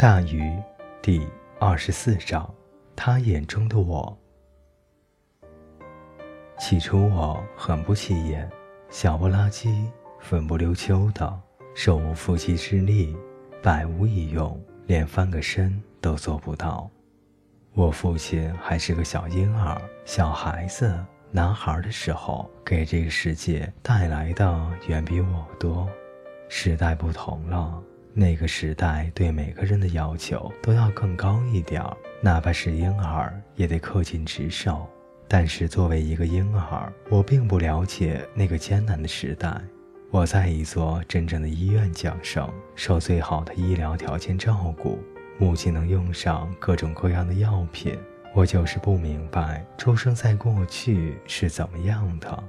[0.00, 0.50] 大鱼
[1.02, 2.50] 第二十四章，
[2.96, 4.18] 他眼中的我。
[6.58, 8.50] 起初我很不起眼，
[8.88, 9.68] 小不拉几，
[10.18, 11.38] 粉不溜秋的，
[11.74, 13.14] 手无缚鸡之力，
[13.62, 16.90] 百无一用，连翻个身都做不到。
[17.74, 20.98] 我父亲还是个小婴儿、小孩子、
[21.30, 25.86] 男孩的时候，给这个世界带来的远比我多。
[26.48, 27.82] 时代不同了。
[28.12, 34.86] 那个时代对每个人的要求都要更高一点儿，哪怕是婴儿也得恪尽职守。
[35.28, 39.54] 但是作为一个婴儿，我并不了解那个艰难的时代。
[40.10, 44.98] 我在一座真正的医院降生，受最好的医疗条件照顾，
[45.38, 47.96] 母亲能用上各种各样的药品。
[48.34, 52.44] 我就是不明白出生在过去是怎么样的。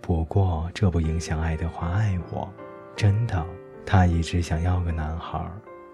[0.00, 2.48] 不过这不影响爱德华爱我，
[2.94, 3.44] 真的。
[3.84, 5.44] 他一直想要个男孩，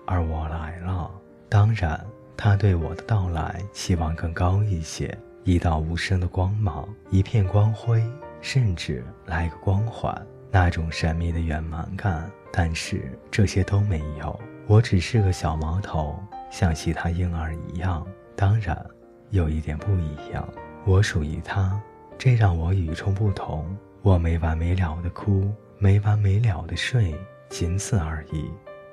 [0.07, 1.11] 而我来了。
[1.49, 2.05] 当然，
[2.37, 8.05] 他对我的到来期望更高一些：一道无声的光芒，一片光辉，
[8.41, 10.15] 甚至来个光环，
[10.51, 12.31] 那种神秘的圆满感。
[12.53, 16.19] 但是这些都没有，我只是个小毛头，
[16.51, 18.07] 像其他婴儿一样。
[18.35, 18.85] 当然，
[19.31, 20.47] 有一点不一样，
[20.85, 21.81] 我属于他，
[22.19, 23.77] 这让我与众不同。
[24.03, 27.15] 我没完没了的哭，没完没了的睡。
[27.49, 28.51] 仅此而已。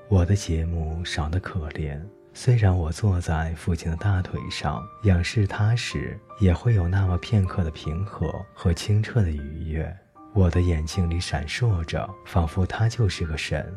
[0.09, 2.02] 我的节目少得可怜。
[2.34, 9.96] 虽然我坐在父亲的大腿上仰视他时，也会有那么片刻的平和和清澈的愉悦。
[10.34, 13.72] 我的眼睛里闪烁着，仿佛他就是个神。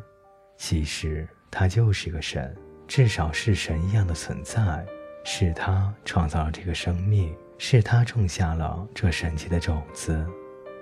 [0.57, 2.57] 其实他就是个神，
[2.89, 4.85] 至少是神一样的存在。
[5.23, 10.25] 是他创造了这个生命，是他种下了这神奇的种子。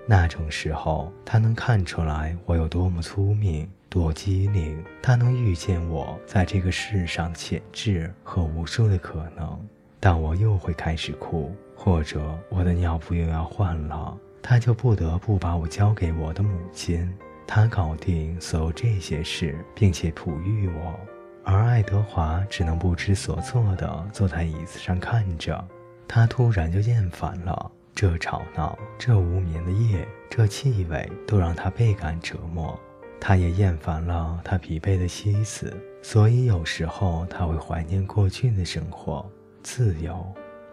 [0.06, 3.69] 那种时候，他能看出来我有多么聪明。
[3.95, 9.56] 多机灵，他能预见我在这个世上的潜质和无数的可能。
[10.00, 17.09] 但我又会开始哭，或者我的尿布又要换了，他就不得不把我交给我的母亲，
[17.47, 20.99] 他搞定所有这些事，并且哺育我。
[21.44, 25.65] 而爱德华只能不知所措地坐在椅子上看着。
[26.09, 32.76] 他突然就厌烦了这吵闹，这无眠的夜，这气味都让他倍感折磨。
[33.20, 39.28] 他也厌烦了他疲惫的妻子，所以有时候他会怀念过去的生活，
[39.62, 40.26] 自由，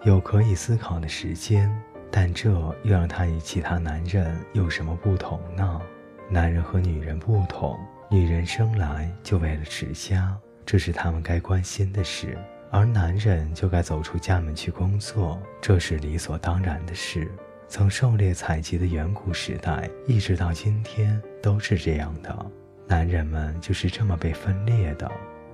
[0.03, 1.71] 有可以思考的时间。
[2.13, 5.81] 但这又让他与其他男人有什么不同呢？
[6.29, 7.79] 男人和女人不同，
[8.09, 12.37] 女人生来就为了持家，这是他们该关心的事；
[12.69, 17.31] 而男人就该走出家门去工作，这是理所当然的事。
[17.71, 22.45] 从狩猎采集的远古时代一直到今天都是这样的，
[22.85, 25.09] 男人们就是这么被分裂的，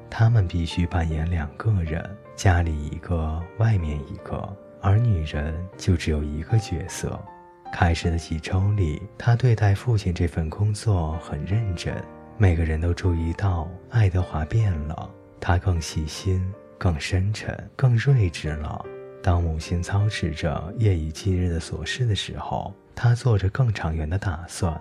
[0.09, 2.03] 他们必须扮演两个人，
[2.35, 4.51] 家里一个，外面一个，
[4.81, 7.23] 而女人就只有一个角色。
[7.71, 12.03] 开始的几周里，他对待父亲这份工作很认真，
[12.35, 15.07] 每个人都注意到爱德华变了，
[15.39, 18.83] 他更细心、更深沉、更睿智了。
[19.27, 24.73] 当母亲操持着夜以继日的琐事的时候，他做着更长远的打算。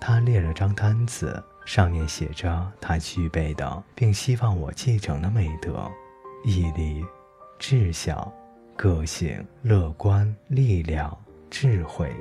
[0.00, 5.88] 他列了张单子，上面写着他具备的，并希望我继承的美德：
[6.44, 7.06] 毅力、
[7.56, 8.32] 志向、
[8.74, 11.16] 个性、乐观、力量、
[11.48, 12.12] 智慧、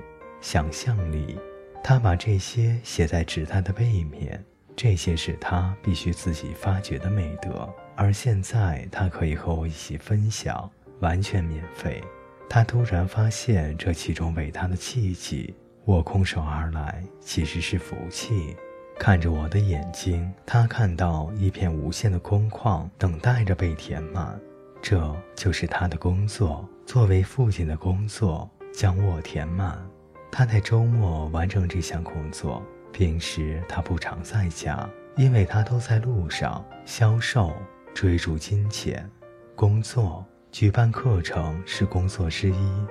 [0.41, 1.35] 想象力。
[1.83, 4.45] 他把这些写在纸单的背面，
[4.75, 10.69] 这些是他必须自己发掘的美德，而现在他可以和我一起分享。
[10.99, 12.03] 完全免费。
[12.49, 15.53] 他突然发现这其中伟大的契机。
[15.85, 18.55] 我空手而来，其实是福气。
[18.97, 24.39] 看着我的眼睛，他看到一片无限的空旷，等待着被填满。
[24.81, 29.77] 这就是他的工作，作为父亲的工作，将我填满。
[30.31, 32.63] 他在周末完成这项工作，
[32.93, 37.51] 平时他不常在家，因为他都在路上销售、
[37.93, 39.09] 追逐金钱、
[39.55, 40.25] 工作。
[40.53, 42.85] 举办课程是工作之一，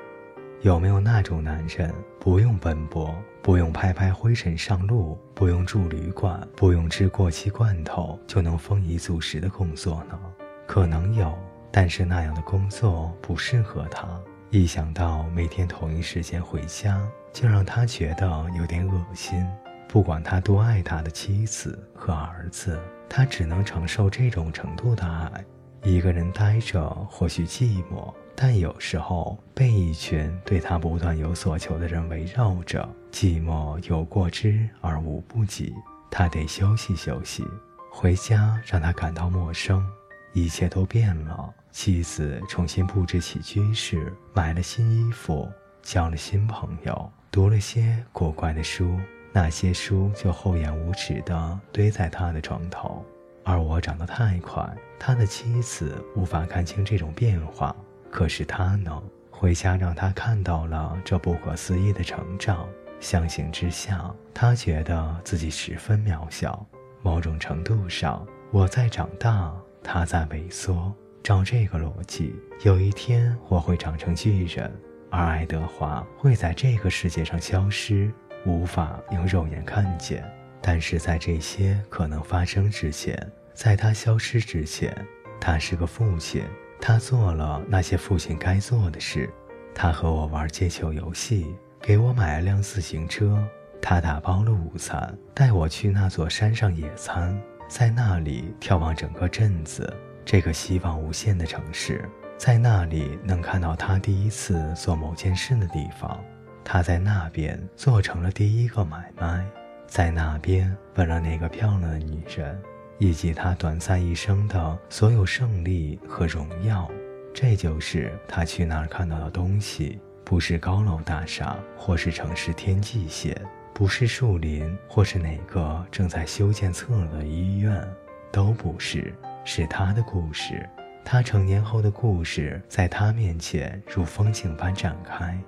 [0.63, 10.19] 有没有那种男人不用奔波，不用拍拍灰尘上路，不用住旅馆，不用吃过期罐头就能丰衣足食的工作呢？
[10.67, 11.33] 可能有，
[11.71, 14.09] 但是那样的工作不适合他。
[14.51, 17.01] 一想到每天同一时间回家，
[17.33, 19.41] 就让他觉得有点恶心。
[19.87, 22.77] 不管他多爱他的妻子和儿子，
[23.09, 25.45] 他只能承受这种程度的爱。
[25.85, 35.75] 一个人呆着或许寂寞，但有时候被一群对他不断有所求的人围绕着，寂寞有过之而无不及。
[36.09, 37.45] 他得休息休息，
[37.91, 39.85] 回家让他感到陌生。
[40.33, 41.53] 一切都变了。
[41.73, 45.51] 妻子重新布置起居室，买了新衣服，
[45.83, 48.99] 交了新朋友，读了些古怪的书。
[49.33, 53.05] 那些书就厚颜无耻地堆在他的床头。
[53.45, 54.69] 而我长得太快，
[54.99, 57.75] 他的妻子无法看清这种变化。
[58.11, 59.03] 可是他呢？
[59.31, 62.69] 回家让他看到了这不可思议的成长。
[63.01, 66.65] 相形之下，他觉得自己十分渺小。
[67.03, 69.53] 某种程度上，我在长大，
[69.83, 70.95] 他在萎缩。
[71.25, 72.35] 照这个逻辑，
[72.65, 74.73] 有一天我会长成巨人，
[75.11, 78.13] 而爱德华会在这个世界上消失，
[78.45, 80.25] 无法用肉眼看见。
[80.63, 83.17] 但是在这些可能发生之前，
[83.53, 84.95] 在他消失之前，
[85.41, 86.45] 他是个父亲，
[86.81, 89.29] 他做了那些父亲该做的事。
[89.75, 93.43] 他和我玩接球游戏，给我买了辆自行车。
[93.81, 97.37] 他打包了午餐，带我去那座山上野餐，
[97.69, 99.93] 在那里眺望整个镇子。
[100.25, 106.23] 这个希望无限的城市，在那里能看到他第一次做某件事的地方。
[106.63, 109.45] 他在那边做成了第一个买卖，
[109.93, 112.59] 在那边吻了那个漂亮的女人，
[112.97, 116.91] 以及他短暂一生的所有胜利和荣耀。
[117.35, 123.39] 这就是他去那儿看到的东西，不是高楼大厦，或是城市天际线，
[123.75, 127.87] 不是树林，或是哪个正在修建侧楼的医院，
[128.33, 129.13] 都不是。
[129.45, 130.67] 是他的故事，
[131.05, 135.39] 他成年后的故事，在他面前如风景般展开。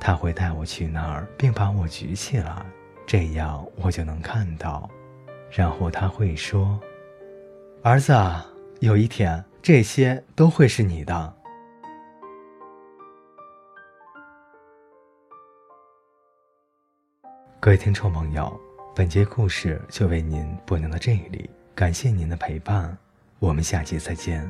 [0.00, 2.64] 他会带我去那儿，并把我举起来，
[3.10, 4.88] 这样我就能看到。
[5.50, 6.78] 然后他会说
[7.82, 8.14] ：“儿子，
[8.78, 11.34] 有一天这些都会是你的。”
[17.58, 18.56] 各位听众朋友，
[18.94, 22.96] 本节故事就为您播讲到这里，感谢您的陪伴。
[23.40, 24.48] 我们下期再见。